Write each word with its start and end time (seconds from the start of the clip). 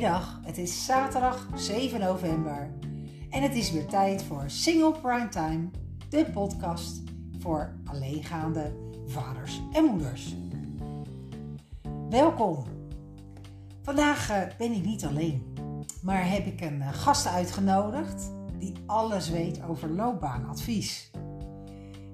Goedemiddag, 0.00 0.40
het 0.42 0.58
is 0.58 0.84
zaterdag 0.84 1.48
7 1.54 2.00
november 2.00 2.70
en 3.30 3.42
het 3.42 3.54
is 3.54 3.70
weer 3.70 3.86
tijd 3.86 4.22
voor 4.22 4.44
Single 4.46 4.92
Primetime, 5.00 5.68
de 6.08 6.26
podcast 6.32 7.02
voor 7.38 7.72
alleengaande 7.84 8.72
vaders 9.06 9.60
en 9.72 9.84
moeders. 9.84 10.34
Welkom. 12.10 12.64
Vandaag 13.82 14.30
eh, 14.30 14.42
ben 14.58 14.72
ik 14.72 14.84
niet 14.84 15.04
alleen, 15.04 15.54
maar 16.02 16.30
heb 16.30 16.46
ik 16.46 16.60
een 16.60 16.82
eh, 16.82 16.88
gast 16.92 17.26
uitgenodigd 17.26 18.30
die 18.58 18.72
alles 18.86 19.30
weet 19.30 19.62
over 19.68 19.90
loopbaanadvies. 19.90 21.10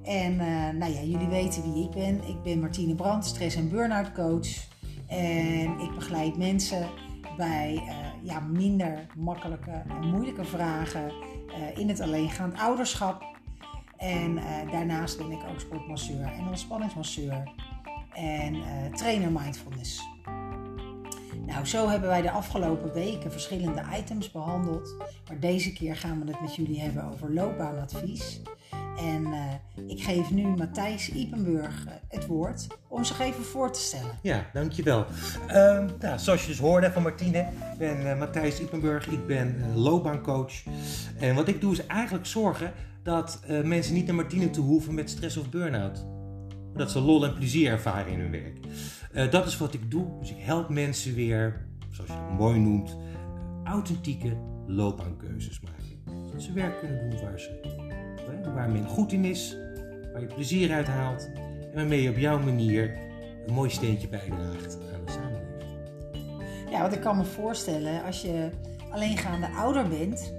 En 0.03 0.41
eh, 0.41 0.79
nou 0.79 0.93
ja, 0.93 1.01
jullie 1.03 1.29
weten 1.29 1.73
wie 1.73 1.85
ik 1.85 1.91
ben. 1.91 2.29
Ik 2.29 2.43
ben 2.43 2.61
Martine 2.61 2.95
Brandt, 2.95 3.27
stress- 3.27 3.57
en 3.57 3.69
burn-out 3.69 4.13
coach. 4.13 4.49
En 5.07 5.81
ik 5.81 5.95
begeleid 5.95 6.37
mensen 6.37 6.89
bij 7.37 7.75
uh, 7.75 7.95
ja, 8.23 8.41
minder 8.41 9.07
makkelijke 9.17 9.83
en 9.89 10.09
moeilijke 10.09 10.45
vragen 10.45 11.13
uh, 11.49 11.79
in 11.79 11.89
het 11.89 12.01
alleengaand 12.01 12.59
ouderschap. 12.59 13.25
En 13.97 14.37
uh, 14.37 14.73
daarnaast 14.73 15.19
ben 15.19 15.31
ik 15.31 15.41
ook 15.51 15.61
sportmasseur 15.61 16.33
en 16.33 16.49
ontspanningsmasseur 16.49 17.53
en 18.13 18.63
trainer 18.95 19.33
mindfulness. 19.33 20.03
Nou, 21.47 21.67
zo 21.67 21.89
hebben 21.89 22.09
wij 22.09 22.23
de 22.23 22.31
afgelopen 22.31 22.93
weken 22.93 23.33
verschillende 23.33 23.83
items 23.99 24.31
behandeld. 24.31 24.95
Maar 25.29 25.41
deze 25.41 25.73
keer 25.73 25.97
gaan 25.97 26.25
we 26.25 26.31
het 26.31 26.41
met 26.41 26.55
jullie 26.55 26.81
hebben 26.81 27.05
over 27.05 27.33
loopbaanadvies. 27.33 28.41
En 28.99 29.27
uh, 29.27 29.91
ik 29.91 30.03
geef 30.03 30.31
nu 30.31 30.47
Matthijs 30.47 31.13
Ipenburg 31.13 31.87
het 32.09 32.27
woord 32.27 32.67
om 32.89 33.05
zich 33.05 33.21
even 33.21 33.45
voor 33.45 33.73
te 33.73 33.81
stellen. 33.81 34.19
Ja, 34.23 34.47
dankjewel. 34.53 35.07
Uh, 35.49 35.55
nou, 36.01 36.19
zoals 36.19 36.41
je 36.41 36.47
dus 36.47 36.59
hoorde 36.59 36.93
van 36.93 37.03
Martine, 37.03 37.39
ik 37.39 37.79
ben 37.79 38.01
uh, 38.01 38.19
Matthijs 38.19 38.61
Ipenburg, 38.61 39.07
ik 39.07 39.27
ben 39.27 39.73
loopbaancoach. 39.75 40.53
En 41.19 41.35
wat 41.35 41.49
ik 41.49 41.61
doe 41.61 41.73
is 41.73 41.87
eigenlijk 41.87 42.27
zorgen 42.27 42.73
dat 43.03 43.41
mensen 43.65 43.95
niet 43.95 44.07
naar 44.07 44.15
Martine 44.15 44.51
toe 44.51 44.65
hoeven 44.65 44.95
met 44.95 45.11
stress 45.11 45.37
of 45.37 45.51
burn-out. 45.51 46.07
Dat 46.75 46.91
ze 46.91 47.01
lol 47.01 47.25
en 47.25 47.35
plezier 47.35 47.71
ervaren 47.71 48.13
in 48.13 48.21
hun 48.21 48.31
werk. 48.31 48.59
Uh, 49.17 49.31
dat 49.31 49.47
is 49.47 49.57
wat 49.57 49.75
ik 49.75 49.91
doe. 49.91 50.07
Dus 50.19 50.31
ik 50.31 50.39
help 50.39 50.69
mensen 50.69 51.15
weer, 51.15 51.67
zoals 51.91 52.11
je 52.11 52.17
het 52.17 52.39
mooi 52.39 52.59
noemt, 52.59 52.97
authentieke 53.65 54.37
loopbaankeuzes 54.67 55.61
maken. 55.61 56.25
Zodat 56.27 56.43
ze 56.43 56.53
werk 56.53 56.79
kunnen 56.79 57.11
doen 57.11 57.21
waar, 57.21 57.41
ze, 57.41 57.61
waar 58.55 58.71
men 58.71 58.87
goed 58.87 59.13
in 59.13 59.25
is, 59.25 59.57
waar 60.13 60.21
je 60.21 60.35
plezier 60.35 60.73
uit 60.73 60.87
haalt 60.87 61.31
en 61.35 61.75
waarmee 61.75 62.03
je 62.03 62.11
op 62.11 62.17
jouw 62.17 62.39
manier 62.39 62.99
een 63.47 63.55
mooi 63.55 63.71
steentje 63.71 64.09
bijdraagt 64.09 64.79
aan 64.95 65.05
de 65.05 65.13
samenleving. 65.13 66.71
Ja, 66.71 66.83
wat 66.83 66.93
ik 66.93 67.01
kan 67.01 67.17
me 67.17 67.25
voorstellen, 67.25 68.05
als 68.05 68.23
je 68.23 68.51
alleengaande 68.91 69.49
ouder 69.49 69.89
bent, 69.89 70.35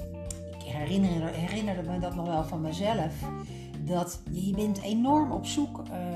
ik 0.60 0.64
herinner, 0.64 1.28
herinnerde 1.28 1.90
me 1.90 2.00
dat 2.00 2.16
nog 2.16 2.28
wel 2.28 2.44
van 2.44 2.62
mezelf, 2.62 3.14
dat 3.86 4.22
je 4.32 4.56
bent 4.56 4.82
enorm 4.82 5.32
op 5.32 5.46
zoek 5.46 5.78
uh, 5.78 6.07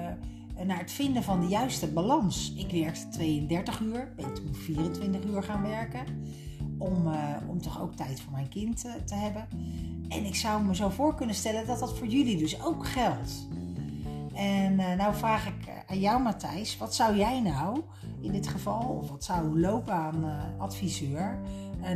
naar 0.66 0.80
het 0.80 0.92
vinden 0.92 1.24
van 1.24 1.40
de 1.40 1.48
juiste 1.48 1.88
balans. 1.88 2.54
Ik 2.56 2.72
werkte 2.72 3.08
32 3.10 3.80
uur, 3.80 4.14
ben 4.16 4.34
toen 4.34 4.56
24 4.56 5.24
uur 5.24 5.44
gaan 5.44 5.62
werken. 5.62 6.06
Om, 6.78 7.08
uh, 7.08 7.36
om 7.48 7.62
toch 7.62 7.82
ook 7.82 7.96
tijd 7.96 8.22
voor 8.22 8.32
mijn 8.32 8.50
kind 8.50 8.86
uh, 8.86 8.94
te 9.06 9.16
hebben. 9.16 9.48
En 10.08 10.26
ik 10.26 10.36
zou 10.36 10.64
me 10.64 10.76
zo 10.76 10.90
voor 10.90 11.16
kunnen 11.16 11.36
stellen 11.36 11.68
dat 11.68 11.80
dat 11.80 11.98
voor 11.98 12.08
jullie 12.08 12.38
dus 12.38 12.64
ook 12.64 12.88
geldt. 12.88 13.48
En 14.34 14.74
uh, 14.74 14.94
nou 14.94 15.16
vraag 15.16 15.48
ik 15.48 15.84
aan 15.88 16.00
jou, 16.00 16.22
Matthijs, 16.22 16.78
wat 16.78 16.96
zou 16.96 17.18
jij 17.18 17.42
nou 17.42 17.82
in 18.22 18.32
dit 18.32 18.48
geval, 18.48 18.80
of 18.80 19.10
wat 19.10 19.24
zou 19.24 19.46
een 19.46 19.60
loopbaanadviseur 19.60 21.40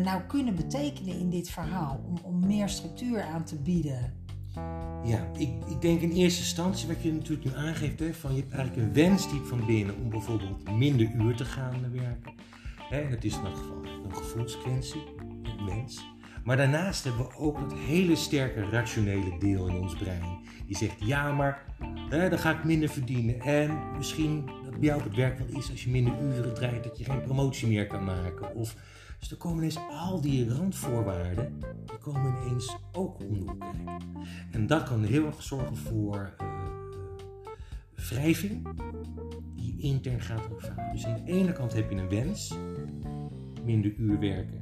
nou 0.03 0.21
kunnen 0.21 0.55
betekenen 0.55 1.19
in 1.19 1.29
dit 1.29 1.49
verhaal 1.49 1.99
om, 2.07 2.17
om 2.23 2.47
meer 2.47 2.69
structuur 2.69 3.23
aan 3.23 3.43
te 3.43 3.55
bieden? 3.55 4.24
Ja, 5.03 5.29
ik, 5.37 5.49
ik 5.67 5.81
denk 5.81 6.01
in 6.01 6.11
eerste 6.11 6.39
instantie 6.39 6.87
wat 6.87 7.03
je 7.03 7.13
natuurlijk 7.13 7.45
nu 7.45 7.55
aangeeft, 7.55 7.99
hè, 7.99 8.13
van 8.13 8.35
je 8.35 8.41
hebt 8.41 8.53
eigenlijk 8.53 8.87
een 8.87 8.93
wens 8.93 9.29
diep 9.31 9.45
van 9.45 9.65
binnen 9.65 9.95
om 9.95 10.09
bijvoorbeeld 10.09 10.71
minder 10.77 11.11
uur 11.15 11.35
te 11.35 11.45
gaan 11.45 11.91
werken. 11.91 12.33
Hè, 12.89 13.01
en 13.01 13.09
dat 13.09 13.23
is 13.23 13.35
in 13.35 13.43
dat 13.43 13.57
geval 13.57 13.83
een 14.05 14.15
gevoelskwestie, 14.15 15.03
een 15.43 15.65
mens. 15.65 16.05
Maar 16.43 16.57
daarnaast 16.57 17.03
hebben 17.03 17.25
we 17.25 17.35
ook 17.37 17.59
dat 17.59 17.77
hele 17.77 18.15
sterke 18.15 18.69
rationele 18.69 19.37
deel 19.39 19.67
in 19.67 19.75
ons 19.75 19.95
brein. 19.95 20.39
Die 20.65 20.77
zegt, 20.77 20.95
ja, 20.99 21.31
maar 21.31 21.65
dan 22.09 22.39
ga 22.39 22.51
ik 22.51 22.63
minder 22.63 22.89
verdienen. 22.89 23.39
En 23.39 23.77
misschien 23.97 24.45
dat 24.45 24.79
bij 24.79 24.87
jou 24.87 24.99
op 24.99 25.05
het 25.05 25.15
werk 25.15 25.37
wel 25.37 25.59
is 25.59 25.71
als 25.71 25.83
je 25.83 25.89
minder 25.89 26.13
uren 26.21 26.53
draait, 26.53 26.83
dat 26.83 26.97
je 26.97 27.03
geen 27.03 27.21
promotie 27.21 27.67
meer 27.67 27.87
kan 27.87 28.03
maken. 28.03 28.55
Of, 28.55 28.75
dus 29.25 29.33
er 29.33 29.43
komen 29.43 29.57
ineens 29.57 29.79
al 29.89 30.21
die 30.21 30.49
randvoorwaarden, 30.49 31.59
die 31.85 31.97
komen 31.97 32.33
ineens 32.43 32.77
ook 32.91 33.19
om 33.19 33.39
de 33.39 33.57
kijken. 33.57 34.01
En 34.51 34.67
dat 34.67 34.83
kan 34.83 35.03
heel 35.03 35.25
erg 35.25 35.43
zorgen 35.43 35.77
voor 35.77 36.35
uh, 36.41 36.47
wrijving 38.09 38.67
die 39.55 39.81
intern 39.81 40.21
gaat 40.21 40.49
ervaren. 40.49 40.91
Dus 40.91 41.05
aan 41.05 41.25
de 41.25 41.31
ene 41.31 41.51
kant 41.51 41.73
heb 41.73 41.89
je 41.89 41.97
een 41.97 42.09
wens, 42.09 42.53
minder 43.63 43.93
uur 43.97 44.19
werken, 44.19 44.59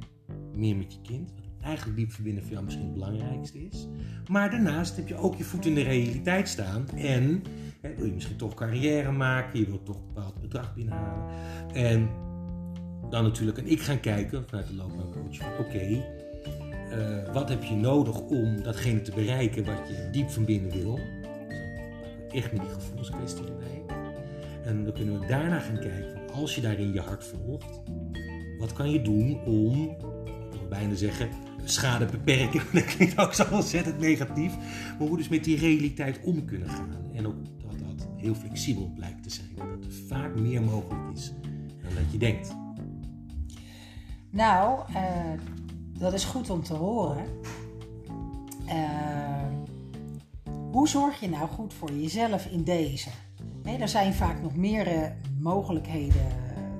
meer 0.54 0.76
met 0.76 0.92
je 0.92 1.00
kind. 1.02 1.32
Wat 1.34 1.44
eigenlijk 1.62 1.98
diep 1.98 2.12
verbinden 2.12 2.42
voor 2.42 2.52
jou 2.52 2.64
misschien 2.64 2.86
het 2.86 2.94
belangrijkste 2.94 3.66
is. 3.66 3.88
Maar 4.30 4.50
daarnaast 4.50 4.96
heb 4.96 5.08
je 5.08 5.16
ook 5.16 5.34
je 5.34 5.44
voet 5.44 5.66
in 5.66 5.74
de 5.74 5.82
realiteit 5.82 6.48
staan. 6.48 6.88
En 6.88 7.42
wil 7.80 8.06
je 8.06 8.12
misschien 8.12 8.36
toch 8.36 8.54
carrière 8.54 9.12
maken, 9.12 9.58
je 9.58 9.66
wilt 9.66 9.84
toch 9.84 9.96
een 9.96 10.06
bepaald 10.14 10.40
bedrag 10.40 10.74
binnenhalen. 10.74 11.34
En 11.72 12.23
dan 13.10 13.22
natuurlijk 13.22 13.58
en 13.58 13.66
ik 13.66 13.80
gaan 13.80 14.00
kijken 14.00 14.44
vanuit 14.48 14.66
de 14.66 14.74
loopbaancoach 14.74 15.58
oké, 15.58 16.04
uh, 16.92 17.32
wat 17.32 17.48
heb 17.48 17.64
je 17.64 17.74
nodig 17.74 18.20
om 18.20 18.62
datgene 18.62 19.02
te 19.02 19.12
bereiken 19.14 19.64
wat 19.64 19.88
je 19.88 20.08
diep 20.12 20.30
van 20.30 20.44
binnen 20.44 20.70
wil. 20.70 20.98
Echt 22.30 22.52
met 22.52 22.60
die 22.60 22.70
gevoelskwestie 22.70 23.44
erbij. 23.46 23.96
En 24.64 24.84
dan 24.84 24.92
kunnen 24.92 25.20
we 25.20 25.26
daarna 25.26 25.58
gaan 25.58 25.78
kijken, 25.78 26.32
als 26.32 26.54
je 26.54 26.60
daarin 26.60 26.92
je 26.92 27.00
hart 27.00 27.24
volgt, 27.24 27.80
wat 28.58 28.72
kan 28.72 28.90
je 28.90 29.02
doen 29.02 29.44
om, 29.44 29.90
ik 30.52 30.58
wil 30.58 30.68
bijna 30.68 30.94
zeggen, 30.94 31.28
schade 31.64 32.06
beperken. 32.06 32.62
Dat 32.72 32.84
klinkt 32.84 33.18
ook 33.18 33.34
zo 33.34 33.44
ontzettend 33.50 33.98
negatief. 33.98 34.52
Maar 34.98 35.08
hoe 35.08 35.16
dus 35.16 35.28
met 35.28 35.44
die 35.44 35.58
realiteit 35.58 36.20
om 36.22 36.44
kunnen 36.44 36.68
gaan. 36.68 36.96
En 37.14 37.26
ook 37.26 37.36
dat 37.58 37.78
dat 37.78 38.08
heel 38.16 38.34
flexibel 38.34 38.92
blijkt 38.94 39.22
te 39.22 39.30
zijn. 39.30 39.48
Dat 39.56 39.84
er 39.84 39.92
vaak 40.08 40.34
meer 40.34 40.62
mogelijk 40.62 41.16
is 41.16 41.32
dan 41.82 41.94
dat 41.94 42.12
je 42.12 42.18
denkt. 42.18 42.63
Nou, 44.34 44.80
uh, 44.90 45.40
dat 45.98 46.12
is 46.12 46.24
goed 46.24 46.50
om 46.50 46.62
te 46.62 46.74
horen. 46.74 47.24
Uh, 48.66 49.46
hoe 50.72 50.88
zorg 50.88 51.20
je 51.20 51.28
nou 51.28 51.48
goed 51.48 51.74
voor 51.74 51.92
jezelf 51.92 52.46
in 52.46 52.64
deze? 52.64 53.08
Er 53.80 53.88
zijn 53.88 54.14
vaak 54.14 54.42
nog 54.42 54.56
meer 54.56 55.12
mogelijkheden 55.40 56.26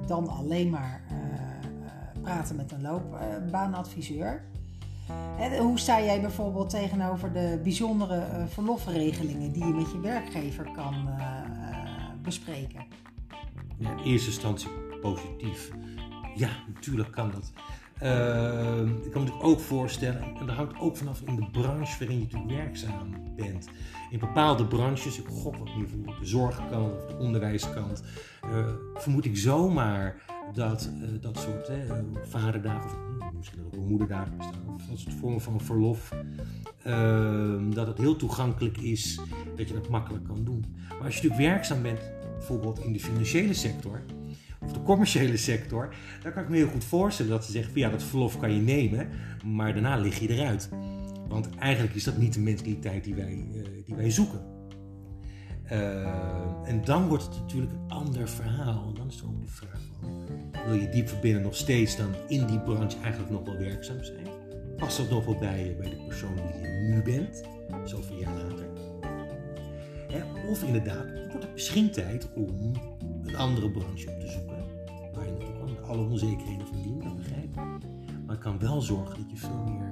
dan 0.07 0.29
alleen 0.29 0.71
maar 0.71 1.05
uh, 1.13 2.23
praten 2.23 2.57
met 2.57 2.73
een 2.73 2.83
loopbaanadviseur. 2.83 4.45
Hoe 5.59 5.79
sta 5.79 6.03
jij 6.03 6.21
bijvoorbeeld 6.21 6.71
tegenover 6.71 7.33
de 7.33 7.61
bijzondere 7.63 8.47
verlofregelingen 8.49 9.53
die 9.53 9.67
je 9.67 9.73
met 9.73 9.93
je 9.93 10.01
werkgever 10.01 10.71
kan 10.77 10.95
bespreken? 12.23 12.87
Ja, 13.79 13.91
in 13.91 13.99
eerste 13.99 14.29
instantie 14.29 14.69
positief. 15.01 15.71
Ja, 16.34 16.49
natuurlijk 16.75 17.11
kan 17.11 17.31
dat. 17.31 17.53
Uh, 18.03 19.05
ik 19.05 19.11
kan 19.11 19.25
me 19.25 19.41
ook 19.41 19.61
voorstellen, 19.61 20.22
en 20.22 20.47
dat 20.47 20.56
hangt 20.56 20.78
ook 20.78 20.97
vanaf 20.97 21.21
in 21.21 21.37
de 21.37 21.47
branche 21.53 21.99
waarin 21.99 22.19
je 22.19 22.25
natuurlijk 22.25 22.53
werkzaam 22.53 23.11
bent. 23.37 23.69
In 24.11 24.19
bepaalde 24.19 24.67
branches, 24.67 25.19
ik 25.19 25.27
gok 25.27 25.56
wat 25.56 25.77
meer 25.77 25.89
voor 25.89 26.19
de 26.21 26.27
zorgkant 26.27 26.93
of 26.97 27.06
de 27.06 27.17
onderwijskant, 27.17 28.03
uh, 28.44 28.67
vermoed 28.94 29.25
ik 29.25 29.37
zomaar 29.37 30.23
dat 30.53 30.91
uh, 31.03 31.09
dat 31.20 31.38
soort 31.38 31.70
vaderdagen, 32.29 32.91
of 33.19 33.32
misschien 33.37 33.64
ook 33.64 33.76
moederdagen 33.76 34.37
bestaan, 34.37 34.75
of 34.75 34.87
dat 34.87 34.99
soort 34.99 35.14
vormen 35.14 35.41
van 35.41 35.61
verlof, 35.61 36.12
ehm, 36.82 37.70
dat 37.70 37.87
het 37.87 37.99
heel 37.99 38.17
toegankelijk 38.17 38.79
is, 38.79 39.20
dat 39.56 39.69
je 39.69 39.75
dat 39.75 39.88
makkelijk 39.88 40.25
kan 40.25 40.44
doen. 40.44 40.64
Maar 40.88 41.05
als 41.05 41.17
je 41.17 41.23
natuurlijk 41.23 41.50
werkzaam 41.53 41.82
bent, 41.82 42.00
bijvoorbeeld 42.38 42.79
in 42.79 42.93
de 42.93 43.00
financiële 43.00 43.55
sector, 43.55 44.03
of 44.64 44.72
de 44.72 44.82
commerciële 44.82 45.37
sector, 45.37 45.94
dan 46.22 46.32
kan 46.32 46.43
ik 46.43 46.49
me 46.49 46.56
heel 46.56 46.69
goed 46.69 46.84
voorstellen 46.84 47.32
dat 47.32 47.44
ze 47.44 47.52
zeggen: 47.52 47.72
ja, 47.75 47.90
dat 47.90 48.02
verlof 48.02 48.38
kan 48.38 48.52
je 48.52 48.61
nemen, 48.61 49.08
maar 49.44 49.72
daarna 49.72 49.96
lig 49.96 50.19
je 50.19 50.28
eruit. 50.28 50.69
Want 51.28 51.49
eigenlijk 51.58 51.94
is 51.94 52.05
dat 52.05 52.16
niet 52.16 52.34
de 52.34 52.40
mentaliteit 52.40 53.05
die 53.05 53.14
wij, 53.14 53.46
uh, 53.55 53.64
die 53.84 53.94
wij 53.94 54.11
zoeken. 54.11 54.40
Uh, 55.72 56.69
en 56.69 56.84
dan 56.84 57.08
wordt 57.08 57.25
het 57.25 57.38
natuurlijk 57.38 57.72
een 57.72 57.90
ander 57.90 58.28
verhaal. 58.28 58.88
En 58.88 58.94
dan 58.94 59.08
is 59.08 59.20
er 59.20 59.26
ook 59.26 59.40
de 59.40 59.46
vraag 59.46 59.81
wil 60.66 60.75
je 60.75 60.88
diep 60.88 61.08
verbinden 61.08 61.43
nog 61.43 61.56
steeds 61.56 61.96
dan 61.96 62.14
in 62.28 62.46
die 62.46 62.61
branche 62.61 62.99
eigenlijk 63.02 63.32
nog 63.32 63.44
wel 63.44 63.56
werkzaam 63.56 64.05
zijn? 64.05 64.26
Past 64.76 64.96
dat 64.96 65.11
nog 65.11 65.25
wel 65.25 65.38
bij 65.38 65.76
bij 65.78 65.90
de 65.90 66.05
persoon 66.08 66.37
die 66.37 66.61
je 66.61 66.93
nu 66.93 67.02
bent, 67.02 67.43
zoveel 67.84 68.19
jaar 68.19 68.34
later? 68.34 68.66
Hè? 70.08 70.49
Of 70.50 70.62
inderdaad, 70.62 71.05
wordt 71.31 71.44
het 71.44 71.52
misschien 71.52 71.90
tijd 71.90 72.28
om 72.34 72.72
een 73.22 73.37
andere 73.37 73.70
branche 73.70 74.11
op 74.11 74.20
te 74.20 74.28
zoeken. 74.28 74.54
Alle 75.89 76.09
onzekerheden 76.09 76.67
van 76.67 76.83
dien 76.83 76.99
kan 76.99 77.17
begrijpen. 77.17 77.63
Maar 78.27 78.35
het 78.35 78.39
kan 78.39 78.59
wel 78.59 78.81
zorgen 78.81 79.17
dat 79.21 79.31
je 79.31 79.37
veel 79.37 79.65
meer 79.65 79.91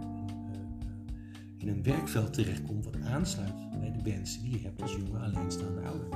in 1.59 1.69
een 1.69 1.83
werkveld 1.83 2.33
terechtkomt 2.33 2.85
wat 2.85 2.97
aansluit 3.05 3.81
bij 3.81 3.93
de 3.93 4.11
wensen 4.11 4.43
die 4.43 4.51
je 4.51 4.63
hebt 4.63 4.83
als 4.83 4.93
jonge 4.93 5.19
alleenstaande 5.19 5.81
ouder. 5.81 6.07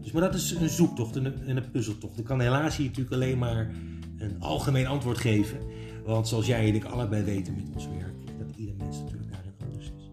Dus, 0.00 0.12
maar 0.12 0.22
dat 0.22 0.34
is 0.34 0.50
een 0.50 0.68
zoektocht 0.68 1.16
en 1.16 1.24
een, 1.24 1.56
een 1.56 1.70
puzzeltocht. 1.70 2.18
Ik 2.18 2.24
kan 2.24 2.40
helaas 2.40 2.76
hier 2.76 2.86
natuurlijk 2.86 3.14
alleen 3.14 3.38
maar 3.38 3.70
een 4.16 4.40
algemeen 4.40 4.86
antwoord 4.86 5.18
geven. 5.18 5.58
Want 6.04 6.28
zoals 6.28 6.46
jij 6.46 6.68
en 6.68 6.74
ik 6.74 6.84
allebei 6.84 7.22
weten 7.22 7.54
met 7.54 7.74
ons 7.74 7.88
werk, 7.88 8.38
dat 8.38 8.56
ieder 8.56 8.74
mens 8.76 8.98
natuurlijk 8.98 9.30
daarin 9.30 9.52
anders 9.64 9.92
is. 9.98 10.10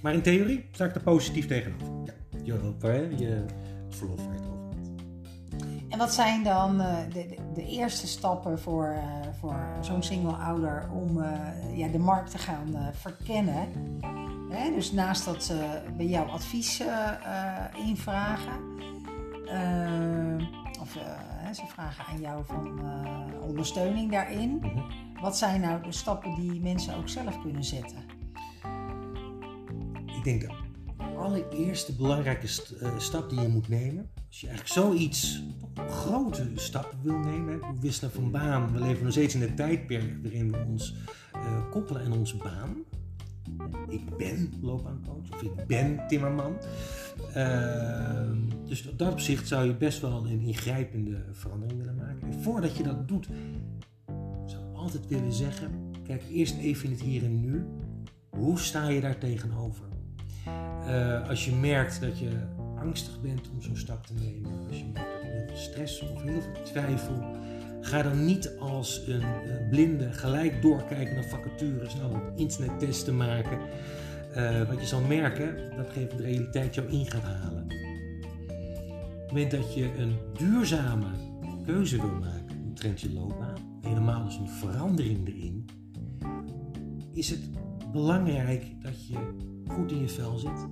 Maar 0.00 0.14
in 0.14 0.22
theorie 0.22 0.64
sta 0.72 0.84
ik 0.84 0.94
er 0.94 1.02
positief 1.02 1.46
tegenover. 1.46 1.86
Ja, 2.44 2.52
je, 2.92 3.08
je 3.16 3.44
verlof 3.88 4.28
het 4.28 4.46
over. 4.46 4.61
En 5.92 5.98
wat 5.98 6.14
zijn 6.14 6.42
dan 6.42 6.80
uh, 6.80 6.96
de, 7.12 7.36
de, 7.54 7.66
eerste 7.66 8.06
stappen 8.06 8.60
voor, 8.60 8.94
uh, 8.96 9.32
voor 9.38 9.76
zo'n 9.80 10.02
single 10.02 10.32
ouder 10.32 10.88
om 10.92 11.16
uh, 11.16 11.78
ja, 11.78 11.88
de 11.88 11.98
markt 11.98 12.30
te 12.30 12.38
gaan 12.38 12.92
verkennen? 12.92 13.68
Hè? 14.50 14.70
Dus 14.74 14.92
naast 14.92 15.24
dat 15.24 15.44
ze 15.44 15.82
bij 15.96 16.06
jou 16.06 16.30
advies 16.30 16.82
invragen, 17.86 18.60
of 20.80 20.98
ze 21.52 21.62
vragen 21.66 22.04
aan 22.04 22.20
jou 22.20 22.44
van 22.44 22.80
ondersteuning 23.42 24.10
daarin. 24.10 24.50
Mm 24.50 24.60
-hmm. 24.60 25.20
Wat 25.20 25.36
zijn 25.36 25.60
nou 25.60 25.82
de 25.82 25.92
stappen 25.92 26.34
die 26.34 26.60
mensen 26.60 26.96
ook 26.96 27.08
zelf 27.08 27.40
kunnen 27.40 27.64
zetten? 27.64 27.98
Ik 30.06 30.24
denk 30.24 30.40
de 30.40 30.52
allereerste 31.18 31.96
belangrijke 31.96 32.46
st 32.46 32.74
uh, 32.82 32.98
stap 32.98 33.30
die 33.30 33.40
je 33.40 33.48
moet 33.48 33.68
nemen, 33.68 34.10
als 34.32 34.40
je 34.40 34.48
eigenlijk 34.48 34.78
zoiets, 34.78 35.42
grote 35.88 36.50
stap 36.54 36.94
wil 37.02 37.18
nemen, 37.18 37.58
we 37.58 37.80
wisselen 37.80 38.12
van 38.12 38.30
baan, 38.30 38.72
we 38.72 38.80
leven 38.80 39.02
nog 39.02 39.12
steeds 39.12 39.34
in 39.34 39.42
een 39.42 39.54
tijdperk 39.54 40.22
waarin 40.22 40.52
we 40.52 40.64
ons 40.66 40.94
uh, 41.36 41.70
koppelen 41.70 42.04
aan 42.04 42.12
onze 42.12 42.36
baan. 42.36 42.76
Ik 43.88 44.16
ben 44.16 44.52
loopbaancoach 44.60 45.32
of 45.32 45.42
ik 45.42 45.66
ben 45.66 46.00
timmerman. 46.08 46.56
Uh, 47.36 48.30
dus 48.64 48.88
op 48.88 48.98
dat 48.98 49.12
opzicht 49.12 49.48
zou 49.48 49.66
je 49.66 49.74
best 49.74 50.00
wel 50.00 50.26
een 50.26 50.40
ingrijpende 50.40 51.24
verandering 51.32 51.78
willen 51.78 51.96
maken. 51.96 52.32
En 52.32 52.42
voordat 52.42 52.76
je 52.76 52.82
dat 52.82 53.08
doet, 53.08 53.28
zou 54.46 54.62
ik 54.70 54.76
altijd 54.76 55.06
willen 55.08 55.32
zeggen: 55.32 55.90
kijk 56.04 56.22
eerst 56.30 56.56
even 56.56 56.84
in 56.84 56.90
het 56.90 57.00
hier 57.00 57.24
en 57.24 57.40
nu. 57.40 57.64
Hoe 58.30 58.58
sta 58.58 58.88
je 58.88 59.00
daar 59.00 59.18
tegenover? 59.18 59.84
Uh, 60.86 61.28
als 61.28 61.44
je 61.44 61.52
merkt 61.52 62.00
dat 62.00 62.18
je 62.18 62.30
angstig 62.82 63.20
bent 63.20 63.50
om 63.50 63.62
zo'n 63.62 63.76
stap 63.76 64.06
te 64.06 64.14
nemen, 64.14 64.50
als 64.68 64.78
je 64.78 64.84
heel 64.84 65.44
veel 65.46 65.56
stress 65.56 66.00
of 66.00 66.22
heel 66.22 66.40
veel 66.40 66.64
twijfel, 66.64 67.36
ga 67.80 68.02
dan 68.02 68.24
niet 68.24 68.52
als 68.58 69.02
een, 69.06 69.22
blinde 69.70 70.12
gelijk 70.12 70.62
doorkijken 70.62 71.14
naar 71.14 71.28
vacatures, 71.28 71.94
nou 71.94 72.16
internettest 72.36 73.04
te 73.04 73.12
maken. 73.12 73.58
Uh, 74.36 74.68
wat 74.68 74.80
je 74.80 74.86
zal 74.86 75.00
merken, 75.00 75.76
dat 75.76 75.90
geeft 75.90 76.16
de 76.16 76.22
realiteit 76.22 76.74
jou 76.74 76.88
in 76.88 77.06
gaat 77.06 77.22
halen. 77.22 77.62
Op 77.62 79.18
het 79.18 79.32
moment 79.32 79.50
dat 79.50 79.74
je 79.74 79.98
een 79.98 80.16
duurzame 80.38 81.06
keuze 81.64 81.96
wil 81.96 82.18
maken 82.20 82.62
omtrent 82.64 83.00
je 83.00 83.12
loopbaan, 83.12 83.78
helemaal 83.80 84.24
dus 84.24 84.36
een 84.36 84.48
verandering 84.48 85.28
erin, 85.28 85.66
is 87.12 87.30
het 87.30 87.40
belangrijk 87.92 88.82
dat 88.82 89.06
je 89.06 89.18
goed 89.68 89.92
in 89.92 90.00
je 90.00 90.08
vel 90.08 90.38
zit, 90.38 90.66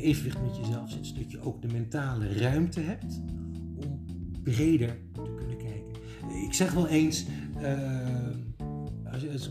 evenwicht 0.00 0.42
met 0.42 0.56
jezelf 0.56 0.90
zit, 0.90 1.06
zodat 1.06 1.30
je 1.30 1.40
ook 1.40 1.62
de 1.62 1.68
mentale 1.72 2.38
ruimte 2.38 2.80
hebt 2.80 3.20
om 3.76 4.04
breder 4.42 4.96
te 5.12 5.34
kunnen 5.36 5.56
kijken. 5.56 5.92
Ik 6.46 6.54
zeg 6.54 6.72
wel 6.72 6.88
eens, 6.88 7.24
uh, 7.62 7.78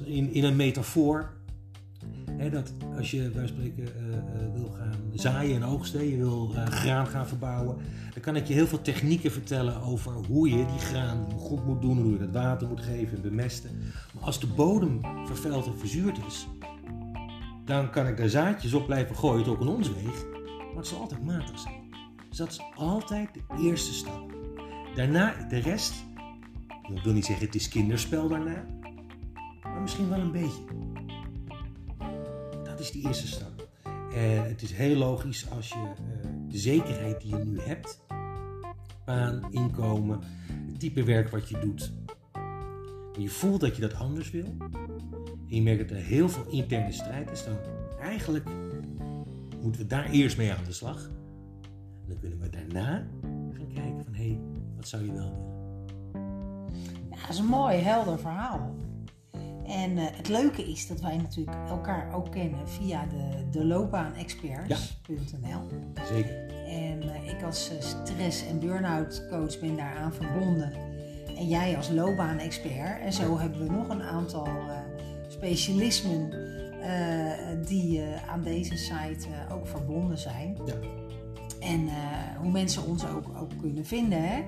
in, 0.06 0.34
in 0.34 0.44
een 0.44 0.56
metafoor, 0.56 1.38
hè, 2.32 2.50
dat 2.50 2.74
als 2.98 3.12
je 3.12 3.30
bij 3.34 3.48
spreken 3.48 3.84
uh, 3.84 4.08
uh, 4.08 4.54
wil 4.54 4.70
gaan 4.70 4.96
zaaien 5.14 5.56
en 5.56 5.64
oogsten, 5.64 6.10
je 6.10 6.18
wil 6.18 6.48
graan 6.70 7.08
gaan 7.08 7.28
verbouwen, 7.28 7.78
dan 8.14 8.22
kan 8.22 8.36
ik 8.36 8.46
je 8.46 8.54
heel 8.54 8.68
veel 8.68 8.82
technieken 8.82 9.32
vertellen 9.32 9.82
over 9.82 10.12
hoe 10.12 10.50
je 10.50 10.66
die 10.66 10.80
graan 10.80 11.32
goed 11.38 11.66
moet 11.66 11.82
doen, 11.82 11.98
hoe 11.98 12.12
je 12.12 12.18
dat 12.18 12.32
water 12.32 12.68
moet 12.68 12.82
geven 12.82 13.16
en 13.16 13.22
bemesten. 13.22 13.70
Maar 14.14 14.24
als 14.24 14.40
de 14.40 14.48
bodem 14.48 15.02
vervuild 15.26 15.66
en 15.66 15.78
verzuurd 15.78 16.18
is, 16.28 16.48
dan 17.66 17.90
kan 17.90 18.08
ik 18.08 18.18
daar 18.18 18.30
zaadjes 18.30 18.74
op 18.74 18.86
blijven 18.86 19.16
gooien 19.16 19.44
tot 19.44 19.62
in 19.62 19.68
ons 19.68 19.92
weeg, 19.94 20.26
maar 20.80 20.88
het 20.88 20.98
zal 20.98 21.04
altijd 21.04 21.26
matig 21.26 21.60
zijn. 21.60 21.94
Dus 22.30 22.38
dat 22.38 22.50
is 22.50 22.62
altijd 22.76 23.34
de 23.34 23.64
eerste 23.64 23.94
stap. 23.94 24.32
Daarna 24.96 25.48
de 25.50 25.58
rest, 25.58 25.94
ik 26.96 27.04
wil 27.04 27.14
niet 27.14 27.26
zeggen 27.26 27.46
het 27.46 27.56
is 27.56 27.68
kinderspel 27.68 28.28
daarna, 28.28 28.66
maar 29.64 29.82
misschien 29.82 30.10
wel 30.10 30.20
een 30.20 30.32
beetje. 30.32 30.62
Dat 32.64 32.80
is 32.80 32.92
die 32.92 33.08
eerste 33.08 33.28
stap. 33.28 33.70
En 34.14 34.44
het 34.44 34.62
is 34.62 34.72
heel 34.72 34.96
logisch 34.96 35.50
als 35.50 35.70
je 35.70 35.76
uh, 35.76 36.30
de 36.48 36.58
zekerheid 36.58 37.22
die 37.22 37.38
je 37.38 37.44
nu 37.44 37.60
hebt, 37.60 38.06
baan, 39.06 39.48
inkomen, 39.52 40.20
het 40.68 40.80
type 40.80 41.04
werk 41.04 41.30
wat 41.30 41.50
je 41.50 41.60
doet, 41.60 41.92
en 43.16 43.22
je 43.22 43.30
voelt 43.30 43.60
dat 43.60 43.76
je 43.76 43.82
dat 43.82 43.94
anders 43.94 44.32
wil, 44.32 44.56
en 45.50 45.56
je 45.56 45.62
merkt 45.62 45.90
dat 45.90 45.98
er 45.98 46.04
heel 46.04 46.30
veel 46.30 46.46
interne 46.50 46.92
strijd 46.92 47.32
is, 47.32 47.44
dan 47.44 47.58
eigenlijk 48.02 48.50
moeten 49.62 49.82
we 49.82 49.88
daar 49.88 50.10
eerst 50.10 50.38
mee 50.38 50.54
aan 50.54 50.64
de 50.64 50.74
slag. 50.74 51.10
En 52.02 52.08
dan 52.08 52.20
kunnen 52.20 52.40
we 52.40 52.50
daarna 52.50 53.04
gaan 53.54 53.74
kijken 53.74 54.04
van 54.04 54.14
hé, 54.14 54.28
hey, 54.28 54.40
wat 54.76 54.88
zou 54.88 55.06
je 55.06 55.12
wel 55.12 55.32
willen? 55.32 55.58
Ja, 57.10 57.16
dat 57.22 57.30
is 57.30 57.38
een 57.38 57.46
mooi, 57.46 57.78
helder 57.78 58.20
verhaal. 58.20 58.76
En 59.66 59.92
uh, 59.92 60.04
het 60.12 60.28
leuke 60.28 60.72
is 60.72 60.88
dat 60.88 61.02
wij 61.02 61.18
natuurlijk 61.18 61.58
elkaar 61.70 62.14
ook 62.14 62.32
kennen 62.32 62.68
via 62.68 63.06
de, 63.06 63.50
de 63.52 63.66
loopbaanexperts.nl. 63.66 65.68
Ja, 65.94 66.06
zeker. 66.06 66.48
En 66.68 67.04
uh, 67.04 67.30
ik 67.30 67.44
als 67.44 67.72
uh, 67.72 67.82
stress- 67.82 68.48
en 68.48 68.60
burn-out 68.60 69.28
coach 69.30 69.60
ben 69.60 69.76
daaraan 69.76 70.14
verbonden. 70.14 70.74
En 71.38 71.48
jij 71.48 71.78
als 71.78 71.90
loopbaanexpert. 71.90 73.02
En 73.02 73.14
zo 73.14 73.38
hebben 73.38 73.60
we 73.60 73.72
nog 73.72 73.90
een 73.90 74.02
aantal 74.02 74.48
specialismen 75.28 76.30
die 77.68 78.04
aan 78.30 78.42
deze 78.44 78.78
site 78.78 79.28
ook 79.52 79.68
verbonden 79.68 80.18
zijn. 80.18 80.58
Ja. 80.66 80.74
En 81.60 81.90
hoe 82.38 82.52
mensen 82.52 82.86
ons 82.86 83.08
ook, 83.08 83.26
ook 83.38 83.52
kunnen 83.62 83.86
vinden. 83.86 84.24
Hè? 84.24 84.44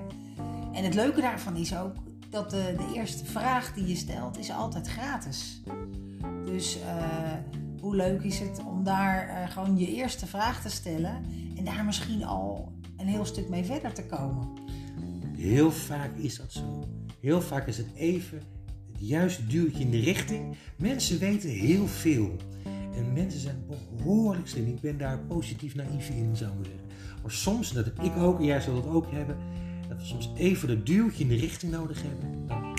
En 0.72 0.84
het 0.84 0.94
leuke 0.94 1.20
daarvan 1.20 1.56
is 1.56 1.76
ook 1.76 1.94
dat 2.32 2.50
de, 2.50 2.74
de, 2.76 2.94
eerste 2.94 3.24
vraag 3.24 3.72
die 3.74 3.86
je 3.86 3.96
stelt 3.96 4.38
is 4.38 4.50
altijd 4.50 4.88
gratis. 4.88 5.62
Dus 6.44 6.78
uh, 6.78 7.32
hoe 7.80 7.96
leuk 7.96 8.22
is 8.22 8.38
het 8.38 8.64
om 8.64 8.84
daar 8.84 9.28
uh, 9.28 9.50
gewoon 9.50 9.78
je 9.78 9.86
eerste 9.86 10.26
vraag 10.26 10.62
te 10.62 10.68
stellen 10.68 11.24
en 11.56 11.64
daar 11.64 11.84
misschien 11.84 12.24
al 12.24 12.72
een 12.96 13.06
heel 13.06 13.24
stuk 13.24 13.48
mee 13.48 13.64
verder 13.64 13.92
te 13.92 14.06
komen. 14.06 14.48
Heel 15.36 15.70
vaak 15.70 16.16
is 16.16 16.36
dat 16.36 16.52
zo. 16.52 16.88
Heel 17.20 17.40
vaak 17.40 17.66
is 17.66 17.76
het 17.76 17.94
even 17.94 18.42
het 19.02 19.10
juiste 19.10 19.46
duwtje 19.46 19.80
in 19.80 19.90
de 19.90 20.00
richting. 20.00 20.56
Mensen 20.76 21.18
weten 21.18 21.50
heel 21.50 21.86
veel. 21.86 22.36
En 22.94 23.12
mensen 23.12 23.40
zijn 23.40 23.64
behoorlijk 23.96 24.48
slim. 24.48 24.66
Ik 24.66 24.80
ben 24.80 24.98
daar 24.98 25.18
positief 25.18 25.74
naïef 25.74 26.08
in, 26.08 26.36
zou 26.36 26.50
ik 26.50 26.64
zeggen. 26.64 26.86
Maar 27.22 27.30
soms, 27.30 27.72
dat 27.72 27.84
heb 27.84 28.02
ik 28.02 28.16
ook, 28.16 28.38
en 28.38 28.44
jij 28.44 28.60
zult 28.60 28.84
het 28.84 28.94
ook 28.94 29.10
hebben, 29.10 29.36
dat 29.88 29.98
we 29.98 30.04
soms 30.04 30.30
even 30.36 30.68
dat 30.68 30.86
duwtje 30.86 31.22
in 31.22 31.28
de 31.28 31.36
richting 31.36 31.72
nodig 31.72 32.02
hebben. 32.02 32.46
Dan 32.46 32.78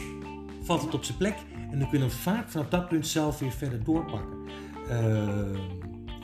valt 0.64 0.82
het 0.82 0.94
op 0.94 1.04
zijn 1.04 1.18
plek 1.18 1.36
en 1.72 1.80
dan 1.80 1.90
kunnen 1.90 2.08
we 2.08 2.14
vaak 2.14 2.50
vanaf 2.50 2.70
dat 2.70 2.88
punt 2.88 3.08
zelf 3.08 3.40
weer 3.40 3.52
verder 3.52 3.84
doorpakken. 3.84 4.38
Uh, 4.90 5.60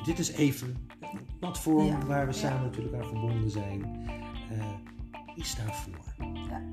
dit 0.05 0.19
is 0.19 0.31
even 0.31 0.75
het 0.99 1.39
platform 1.39 1.85
ja, 1.85 2.05
waar 2.05 2.27
we 2.27 2.33
samen 2.33 2.63
natuurlijk 2.63 2.95
aan 2.95 3.09
verbonden 3.09 3.49
zijn. 3.49 3.81
Uh, 4.51 4.65
is 5.35 5.55
daarvoor. 5.55 6.28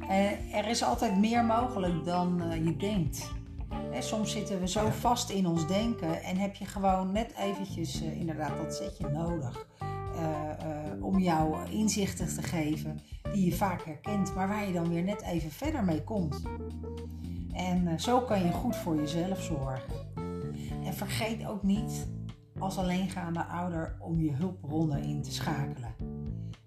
Ja, 0.08 0.32
er 0.52 0.66
is 0.66 0.82
altijd 0.82 1.18
meer 1.18 1.44
mogelijk 1.44 2.04
dan 2.04 2.42
uh, 2.42 2.64
je 2.64 2.76
denkt. 2.76 3.30
Hè, 3.90 4.02
soms 4.02 4.30
zitten 4.30 4.60
we 4.60 4.68
zo 4.68 4.88
vast 4.90 5.30
in 5.30 5.46
ons 5.46 5.66
denken 5.66 6.22
en 6.22 6.36
heb 6.36 6.54
je 6.54 6.64
gewoon 6.64 7.12
net 7.12 7.34
eventjes 7.38 8.00
inderdaad 8.00 8.56
dat 8.56 8.74
zetje 8.74 9.08
nodig. 9.08 9.66
om 11.00 11.18
jou 11.18 11.70
inzichten 11.70 12.34
te 12.34 12.42
geven 12.42 13.00
die 13.32 13.44
je 13.44 13.56
vaak 13.56 13.84
herkent, 13.84 14.34
maar 14.34 14.48
waar 14.48 14.66
je 14.66 14.72
dan 14.72 14.88
weer 14.88 15.02
net 15.02 15.22
even 15.22 15.50
verder 15.50 15.84
mee 15.84 16.04
komt. 16.04 16.42
En 17.52 18.00
zo 18.00 18.20
kan 18.20 18.44
je 18.44 18.52
goed 18.52 18.76
voor 18.76 18.96
jezelf 18.96 19.42
zorgen. 19.42 19.94
En 20.84 20.94
vergeet 20.94 21.46
ook 21.46 21.62
niet 21.62 22.08
als 22.58 22.78
alleengaande 22.78 23.44
ouder 23.44 23.96
om 24.00 24.20
je 24.20 24.32
hulpbronnen 24.32 25.02
in 25.02 25.22
te 25.22 25.32
schakelen. 25.32 25.94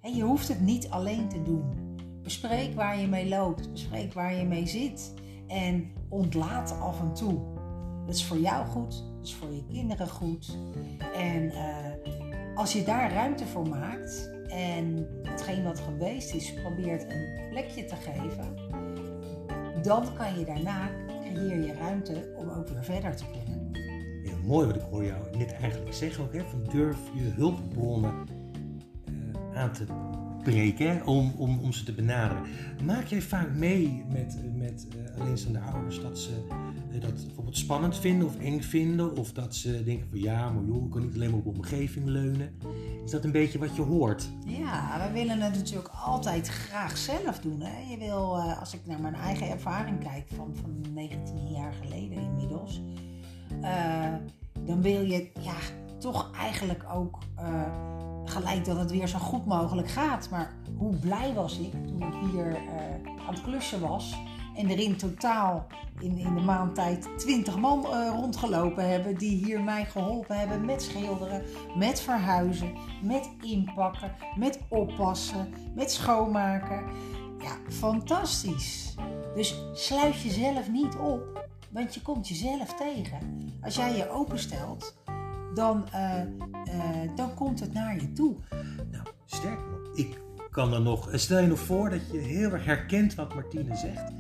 En 0.02 0.16
je 0.16 0.24
hoeft 0.24 0.48
het 0.48 0.62
niet 0.62 0.90
alleen 0.90 1.30
te 1.30 1.42
doen. 1.42 1.89
Bespreek 2.30 2.76
waar 2.76 3.00
je 3.00 3.08
mee 3.08 3.30
loopt, 3.30 3.72
bespreek 3.72 4.14
waar 4.14 4.34
je 4.34 4.46
mee 4.46 4.68
zit 4.68 5.14
en 5.48 5.92
ontlaat 6.10 6.80
af 6.80 7.00
en 7.00 7.14
toe. 7.14 7.40
Dat 8.06 8.16
is 8.16 8.26
voor 8.26 8.38
jou 8.38 8.68
goed, 8.68 9.04
dat 9.18 9.28
is 9.28 9.34
voor 9.34 9.52
je 9.52 9.64
kinderen 9.72 10.10
goed. 10.10 10.58
En 11.16 11.44
uh, 11.44 12.56
als 12.56 12.74
je 12.74 12.84
daar 12.84 13.14
ruimte 13.14 13.46
voor 13.46 13.68
maakt, 13.68 14.30
en 14.48 15.08
hetgeen 15.24 15.64
wat 15.64 15.80
geweest 15.80 16.34
is, 16.34 16.54
probeert 16.54 17.12
een 17.12 17.50
plekje 17.50 17.86
te 17.86 17.96
geven, 17.96 18.56
dan 19.82 20.14
kan 20.18 20.40
je 20.40 20.46
daarna 20.46 20.90
creëer 21.06 21.66
je 21.66 21.74
ruimte 21.74 22.34
om 22.38 22.50
ook 22.50 22.68
weer 22.68 22.84
verder 22.84 23.16
te 23.16 23.24
kunnen. 23.32 23.72
Heel 24.24 24.40
mooi 24.46 24.68
wat 24.68 24.76
ik 24.76 24.82
hoor 24.82 25.06
jou 25.06 25.38
net 25.38 25.54
eigenlijk 25.54 25.94
zeggen 25.94 26.24
ook. 26.24 26.34
Hè? 26.34 26.44
Van 26.44 26.64
durf 26.64 27.00
je 27.14 27.22
hulpbronnen 27.22 28.14
eh, 29.06 29.62
aan 29.62 29.72
te 29.72 29.86
breken? 30.44 31.06
Om, 31.06 31.34
om, 31.38 31.60
om 31.60 31.74
ze 31.74 31.84
te 31.84 31.94
benaderen. 31.94 32.44
Maak 32.84 33.06
jij 33.06 33.22
vaak 33.22 33.54
mee 33.54 34.04
met, 34.10 34.38
met 34.58 34.88
uh, 34.96 35.22
alleenstaande 35.22 35.60
ouders 35.60 36.02
dat 36.02 36.20
ze 36.20 36.30
uh, 36.92 37.02
dat 37.02 37.26
bijvoorbeeld 37.26 37.58
spannend 37.58 37.98
vinden 37.98 38.28
of 38.28 38.40
eng 38.40 38.62
vinden? 38.62 39.18
Of 39.18 39.32
dat 39.32 39.56
ze 39.56 39.84
denken 39.84 40.10
van 40.10 40.20
ja, 40.20 40.50
maar 40.50 40.64
joh, 40.64 40.86
ik 40.86 40.92
kan 40.92 41.02
niet 41.02 41.16
alleen 41.16 41.30
maar 41.30 41.40
op 41.40 41.56
omgeving 41.56 42.06
leunen. 42.06 42.58
Is 43.06 43.12
dat 43.12 43.24
een 43.24 43.32
beetje 43.32 43.60
wat 43.60 43.76
je 43.76 43.82
hoort? 43.82 44.30
Ja, 44.46 45.08
we 45.08 45.14
willen 45.14 45.42
het 45.42 45.56
natuurlijk 45.56 45.90
altijd 46.06 46.48
graag 46.48 46.98
zelf 46.98 47.40
doen. 47.40 47.62
Hè? 47.62 47.92
Je 47.92 47.98
wil, 47.98 48.38
uh, 48.38 48.60
als 48.60 48.74
ik 48.74 48.82
naar 48.86 49.02
mijn 49.02 49.16
eigen 49.16 49.50
ervaring 49.50 50.00
kijk 50.00 50.28
van, 50.36 50.56
van 50.62 50.94
19 50.94 51.52
jaar 51.52 51.74
geleden 51.82 52.18
inmiddels, 52.18 52.82
dan 54.66 54.82
wil 54.82 55.02
je 55.02 55.30
ja, 55.42 55.56
toch 56.00 56.32
eigenlijk 56.36 56.86
ook 56.94 57.18
gelijk 58.30 58.66
dat 58.66 58.78
het 58.78 58.92
weer 58.92 59.08
zo 59.08 59.18
goed 59.18 59.46
mogelijk 59.46 59.90
gaat. 59.90 60.30
Maar 60.30 60.54
hoe 60.78 60.96
blij 60.96 61.34
was 61.34 61.60
ik 61.60 61.72
toen 61.72 62.02
ik 62.02 62.32
hier 62.32 62.50
uh, 62.50 62.58
aan 63.28 63.34
het 63.34 63.42
klussen 63.42 63.80
was 63.82 64.18
en 64.56 64.70
er 64.70 64.80
in 64.80 64.96
totaal 64.96 65.68
in, 66.00 66.18
in 66.18 66.36
de 66.36 66.42
maand 66.42 66.76
tijd 66.76 67.10
20 67.18 67.58
man 67.58 67.86
uh, 67.86 68.10
rondgelopen 68.16 68.90
hebben 68.90 69.18
die 69.18 69.46
hier 69.46 69.62
mij 69.62 69.86
geholpen 69.86 70.40
hebben 70.40 70.66
met 70.66 70.82
schilderen, 70.82 71.44
met 71.78 72.02
verhuizen, 72.02 72.74
met 73.04 73.30
inpakken, 73.42 74.16
met 74.36 74.60
oppassen, 74.68 75.54
met 75.76 75.92
schoonmaken. 75.92 76.84
Ja, 77.40 77.72
fantastisch. 77.72 78.96
Dus 79.36 79.56
sluit 79.74 80.22
jezelf 80.22 80.70
niet 80.70 80.96
op, 80.96 81.48
want 81.70 81.94
je 81.94 82.02
komt 82.02 82.28
jezelf 82.28 82.74
tegen. 82.74 83.52
Als 83.62 83.76
jij 83.76 83.96
je 83.96 84.10
openstelt, 84.10 84.98
dan, 85.60 85.86
uh, 85.94 86.22
uh, 86.76 87.16
dan 87.16 87.34
komt 87.34 87.60
het 87.60 87.74
naar 87.74 88.02
je 88.02 88.12
toe. 88.12 88.36
Nou, 88.92 89.08
sterker 89.26 89.66
nog, 89.72 89.98
ik 89.98 90.22
kan 90.52 90.74
er 90.74 90.82
nog. 90.82 91.10
Stel 91.14 91.40
je 91.40 91.48
nog 91.48 91.60
voor 91.60 91.90
dat 91.90 92.12
je 92.12 92.18
heel 92.18 92.52
erg 92.52 92.66
herkent 92.66 93.16
wat 93.16 93.34
Martine 93.36 93.76
zegt, 93.76 94.12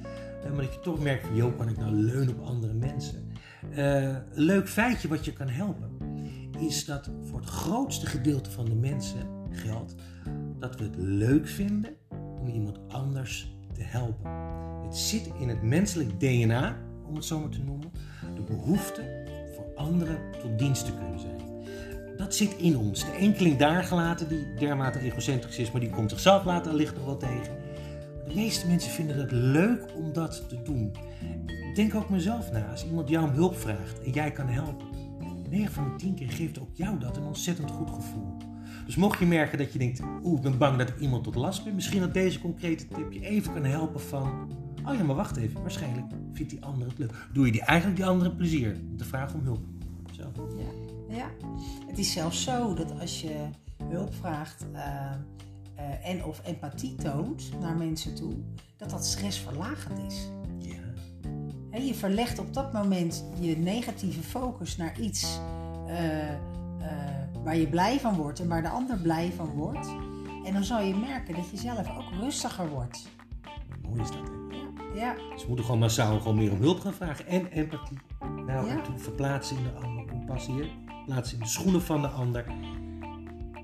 maar 0.44 0.64
dat 0.64 0.74
je 0.74 0.80
toch 0.80 1.00
merkt 1.00 1.26
van, 1.26 1.36
joh, 1.36 1.58
kan 1.58 1.70
ik 1.70 1.78
nou 1.78 1.92
leunen 1.92 2.40
op 2.40 2.46
andere 2.46 2.74
mensen? 2.74 3.32
Een 3.72 4.24
leuk 4.32 4.70
feitje 4.70 5.08
wat 5.08 5.26
je 5.26 5.34
kan 5.34 5.48
helpen, 5.48 5.98
is 6.60 6.86
dat 6.86 7.10
voor 7.22 7.40
het 7.40 7.50
grootste 7.50 8.06
gedeelte 8.06 8.52
van 8.52 8.66
de 8.66 8.76
mensen 8.76 9.28
geldt 9.52 9.96
dat 10.60 10.76
we 10.76 10.84
het 10.84 10.96
leuk 10.98 11.48
vinden 11.48 11.96
om 12.40 12.48
iemand 12.48 12.80
anders 12.88 13.58
te 13.74 13.84
helpen. 13.84 14.32
Het 14.84 14.98
zit 14.98 15.30
in 15.40 15.50
het 15.50 15.62
menselijk 15.62 16.20
DNA, 16.20 16.78
om 17.08 17.16
het 17.16 17.26
zo 17.26 17.40
maar 17.40 17.50
te 17.50 17.64
noemen, 17.64 17.92
de 18.36 18.42
behoefte 18.42 19.19
anderen 19.80 20.20
tot 20.42 20.60
dienst 20.60 20.86
te 20.86 20.94
kunnen 20.94 21.20
zijn. 21.20 21.38
Dat 22.18 22.36
zit 22.36 22.56
in 22.58 22.78
ons. 22.78 23.06
De 23.06 23.12
enkeling 23.12 23.58
daar 23.58 23.84
gelaten 23.84 24.28
die 24.28 24.54
dermate 24.54 25.00
egocentrisch 25.00 25.58
is, 25.58 25.72
maar 25.72 25.82
die 25.82 25.90
komt 25.90 26.10
zichzelf 26.10 26.46
later 26.46 26.74
licht 26.74 26.96
nog 26.96 27.06
wel 27.06 27.18
tegen. 27.18 27.58
De 28.28 28.36
meeste 28.36 28.68
mensen 28.68 28.92
vinden 28.92 29.18
het 29.18 29.32
leuk 29.32 29.86
om 29.96 30.14
dat 30.14 30.50
te 30.50 30.62
doen. 30.62 30.96
Denk 31.74 31.96
ook 31.96 32.10
mezelf 32.10 32.52
na, 32.52 32.72
als 32.72 32.86
iemand 32.86 33.10
jou 33.10 33.30
om 33.30 33.36
hulp 33.36 33.58
vraagt 33.58 34.04
en 34.04 34.12
jij 34.12 34.32
kan 34.32 34.48
helpen. 34.48 34.88
9 35.50 35.72
van 35.72 35.84
de 35.84 35.96
10 35.96 36.16
keer 36.16 36.30
geeft 36.30 36.60
ook 36.60 36.70
jou 36.74 37.00
dat 37.00 37.18
een 37.18 37.24
ontzettend 37.24 37.72
goed 37.72 37.90
gevoel. 37.90 38.38
Dus 38.86 38.96
mocht 38.96 39.20
je 39.20 39.26
merken 39.26 39.58
dat 39.58 39.74
je 39.74 39.80
denkt, 39.80 40.02
oeh, 40.24 40.38
ik 40.38 40.42
ben 40.42 40.58
bang 40.58 40.78
dat 40.78 40.90
ik 40.90 41.00
iemand 41.00 41.24
tot 41.24 41.36
last 41.36 41.64
ben, 41.64 41.76
misschien 41.76 42.00
dat 42.00 42.14
deze 42.14 42.40
concrete 42.40 42.88
tip 42.88 43.12
je 43.12 43.26
even 43.26 43.54
kan 43.54 43.64
helpen 43.64 44.02
van, 44.02 44.52
oh 44.90 44.96
ja, 44.96 45.04
maar 45.04 45.16
wacht 45.16 45.36
even, 45.36 45.62
waarschijnlijk 45.62 46.06
vindt 46.34 46.52
die 46.52 46.64
ander 46.64 46.88
het 46.88 46.98
leuk. 46.98 47.28
Doe 47.34 47.46
je 47.46 47.52
die 47.52 47.62
eigenlijk 47.62 48.00
die 48.00 48.08
andere 48.08 48.36
plezier 48.36 48.78
te 48.98 49.06
vragen 49.06 49.40
om 49.40 49.46
hulp. 49.46 49.62
Zo. 50.12 50.24
Ja, 50.58 51.16
ja, 51.16 51.30
het 51.88 51.98
is 51.98 52.12
zelfs 52.12 52.44
zo 52.44 52.74
dat 52.74 53.00
als 53.00 53.22
je 53.22 53.48
hulp 53.84 54.14
vraagt 54.14 54.66
uh, 54.74 54.80
uh, 54.80 56.10
en 56.10 56.24
of 56.26 56.42
empathie 56.46 56.96
toont 56.96 57.52
naar 57.62 57.76
mensen 57.76 58.16
toe, 58.16 58.34
dat 58.78 58.90
dat 58.90 59.06
stressverlagend 59.06 60.00
is. 60.08 60.30
Ja. 60.58 60.78
He, 61.72 61.78
je 61.78 61.94
verlegt 61.94 62.40
op 62.40 62.54
dat 62.54 62.74
moment 62.74 63.26
je 63.40 63.58
negatieve 63.58 64.22
focus 64.22 64.78
naar 64.78 65.00
iets 65.00 65.40
uh, 65.88 65.94
waar 67.44 67.58
je 67.58 67.68
blij 67.68 68.00
van 68.00 68.16
wordt 68.16 68.40
en 68.40 68.48
waar 68.48 68.62
de 68.62 68.70
ander 68.70 68.98
blij 68.98 69.32
van 69.36 69.50
wordt. 69.50 69.88
En 70.46 70.54
dan 70.54 70.64
zal 70.64 70.82
je 70.82 70.96
merken 70.96 71.36
dat 71.36 71.50
je 71.50 71.58
zelf 71.58 71.98
ook 71.98 72.22
rustiger 72.22 72.70
wordt. 72.70 73.08
Mooi 73.82 74.02
is 74.02 74.08
dat, 74.08 74.28
hè? 74.28 74.39
Ja. 74.94 75.16
We 75.16 75.44
moeten 75.48 75.66
gewoon 75.66 75.80
massaal 75.80 76.20
gewoon 76.20 76.36
meer 76.36 76.52
om 76.52 76.62
hulp 76.62 76.80
gaan 76.80 76.94
vragen 76.94 77.28
en 77.28 77.52
empathie. 77.52 77.98
Nou, 78.46 78.68
ja. 78.68 78.84
verplaatsen 78.96 79.58
in 79.58 79.64
de 79.64 79.72
ander, 79.72 80.06
hier, 80.48 80.70
plaatsen 81.06 81.38
in 81.38 81.44
de 81.44 81.50
schoenen 81.50 81.82
van 81.82 82.02
de 82.02 82.08
ander. 82.08 82.46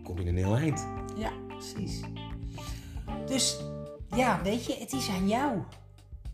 Kom 0.03 0.19
je 0.19 0.29
een 0.29 0.37
heel 0.37 0.55
eind. 0.55 0.87
Ja, 1.17 1.31
precies. 1.47 2.01
Dus 3.25 3.59
ja, 4.15 4.41
weet 4.43 4.65
je, 4.65 4.75
het 4.79 4.93
is 4.93 5.09
aan 5.09 5.27
jou. 5.27 5.57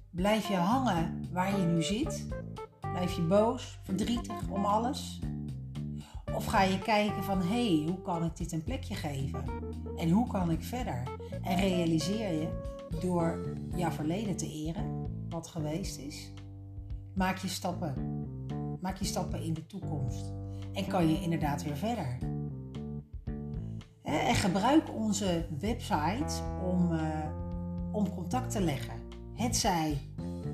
Blijf 0.10 0.48
je 0.48 0.56
hangen 0.56 1.28
waar 1.32 1.60
je 1.60 1.66
nu 1.66 1.84
zit? 1.84 2.28
Blijf 2.80 3.16
je 3.16 3.22
boos, 3.22 3.80
verdrietig 3.84 4.48
om 4.50 4.66
alles? 4.66 5.20
Of 6.36 6.46
ga 6.46 6.62
je 6.62 6.80
kijken 6.80 7.24
van, 7.24 7.42
hé, 7.42 7.76
hey, 7.76 7.86
hoe 7.88 8.02
kan 8.02 8.24
ik 8.24 8.38
dit 8.38 8.52
een 8.52 8.64
plekje 8.64 8.96
geven? 8.96 9.46
En 9.98 10.10
hoe 10.10 10.28
kan 10.28 10.52
ik 10.52 10.64
verder? 10.64 11.04
En 11.42 11.60
realiseer 11.60 12.32
je 12.34 12.48
door 13.00 13.56
jouw 13.76 13.92
verleden 13.92 14.38
te 14.38 14.52
eren, 14.52 15.08
wat 15.30 15.48
geweest 15.48 15.98
is, 15.98 16.34
maak 17.14 17.38
je 17.38 17.48
stappen. 17.48 17.94
Maak 18.82 18.98
je 18.98 19.06
stappen 19.06 19.42
in 19.42 19.54
de 19.54 19.66
toekomst. 19.66 20.34
En 20.74 20.88
kan 20.88 21.08
je 21.08 21.22
inderdaad 21.22 21.64
weer 21.64 21.78
verder. 21.78 22.18
En 24.04 24.36
gebruik 24.36 24.96
onze 24.96 25.46
website 25.60 26.44
om, 26.64 26.92
uh, 26.92 27.02
om 27.92 28.14
contact 28.14 28.52
te 28.52 28.62
leggen. 28.62 28.96
Het 29.34 29.56
zij 29.56 29.98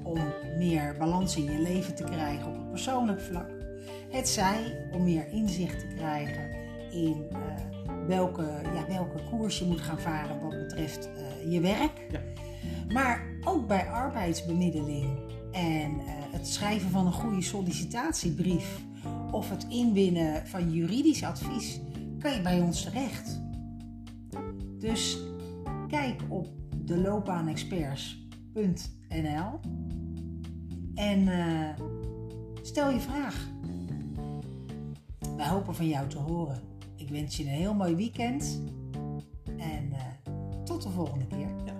om 0.03 0.19
meer 0.57 0.95
balans 0.97 1.37
in 1.37 1.43
je 1.43 1.59
leven 1.59 1.95
te 1.95 2.03
krijgen 2.03 2.47
op 2.47 2.55
een 2.55 2.69
persoonlijk 2.69 3.21
vlak. 3.21 3.49
Het 4.09 4.29
zij 4.29 4.89
om 4.91 5.03
meer 5.03 5.27
inzicht 5.27 5.79
te 5.79 5.87
krijgen 5.87 6.51
in 6.91 7.27
uh, 7.31 7.37
welke, 8.07 8.61
ja, 8.73 8.87
welke 8.87 9.23
koers 9.29 9.59
je 9.59 9.65
moet 9.65 9.81
gaan 9.81 9.99
varen 9.99 10.41
wat 10.41 10.49
betreft 10.49 11.07
uh, 11.07 11.26
je 11.51 11.59
werk. 11.59 12.07
Ja. 12.11 12.21
Maar 12.93 13.25
ook 13.43 13.67
bij 13.67 13.89
arbeidsbemiddeling 13.89 15.19
en 15.51 15.91
uh, 15.91 16.01
het 16.07 16.47
schrijven 16.47 16.89
van 16.89 17.05
een 17.05 17.13
goede 17.13 17.41
sollicitatiebrief 17.41 18.81
of 19.31 19.49
het 19.49 19.65
inwinnen 19.69 20.47
van 20.47 20.71
juridisch 20.71 21.23
advies 21.23 21.79
kan 22.19 22.33
je 22.33 22.41
bij 22.41 22.59
ons 22.59 22.83
terecht. 22.83 23.41
Dus 24.79 25.19
kijk 25.87 26.21
op 26.27 26.47
deloopbaanexperts.nl 26.75 29.59
en 30.95 31.19
uh, 31.19 31.69
stel 32.61 32.89
je 32.89 32.99
vraag. 32.99 33.47
Wij 35.37 35.47
hopen 35.47 35.75
van 35.75 35.87
jou 35.87 36.07
te 36.07 36.17
horen. 36.17 36.61
Ik 36.95 37.09
wens 37.09 37.37
je 37.37 37.43
een 37.43 37.49
heel 37.49 37.73
mooi 37.73 37.95
weekend 37.95 38.61
en 38.67 38.76
tot 40.79 40.83
de 40.83 40.95
volgende 40.95 41.27
keer. 41.27 41.47
Ja. 41.65 41.73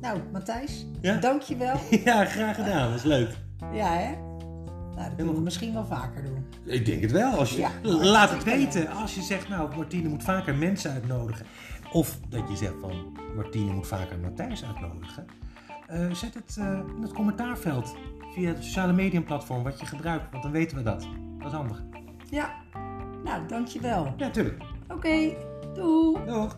Nou, 0.00 0.20
Matthijs, 0.32 0.86
Ja? 1.00 1.16
dankjewel. 1.16 1.76
ja, 2.04 2.24
graag 2.24 2.54
gedaan. 2.56 2.88
Dat 2.88 2.98
is 2.98 3.04
leuk. 3.04 3.36
Ja, 3.72 3.92
hè? 3.92 4.10
Nou, 4.94 5.08
dat 5.08 5.16
moeten 5.18 5.34
we 5.34 5.40
misschien 5.40 5.72
wel 5.72 5.86
vaker 5.86 6.24
doen. 6.24 6.46
Ik 6.64 6.86
denk 6.86 7.02
het 7.02 7.10
wel. 7.12 7.32
Als 7.38 7.50
je, 7.50 7.58
Ja. 7.58 7.70
laat 7.82 8.30
het 8.30 8.42
weten. 8.44 8.88
Als 8.90 9.14
je 9.14 9.22
zegt, 9.22 9.48
nou, 9.48 9.76
Martine 9.76 10.08
moet 10.08 10.22
vaker 10.22 10.54
mensen 10.54 10.90
uitnodigen. 10.92 11.46
Of 11.92 12.18
dat 12.28 12.48
je 12.48 12.56
zegt 12.56 12.74
van, 12.80 13.16
Martine 13.36 13.72
moet 13.72 13.86
vaker 13.86 14.18
Matthijs 14.18 14.64
uitnodigen. 14.64 15.26
eh, 15.86 16.10
zet 16.10 16.34
het 16.34 16.56
eh, 16.58 16.78
in 16.96 17.02
het 17.02 17.12
commentaarveld. 17.12 17.94
Via 18.34 18.48
het 18.48 18.64
sociale 18.64 18.92
mediaplatform 18.92 19.62
wat 19.62 19.80
je 19.80 19.86
gebruikt. 19.86 20.30
Want 20.30 20.42
dan 20.42 20.52
weten 20.52 20.76
we 20.76 20.82
dat. 20.82 21.06
Dat 21.38 21.46
is 21.46 21.52
handig. 21.52 21.82
Ja, 22.30 22.50
nou, 23.24 23.46
dankjewel. 23.46 24.14
Ja, 24.16 24.30
tuurlijk. 24.30 24.62
Oké, 24.88 25.32
doei! 25.74 26.24
Doeg. 26.26 26.56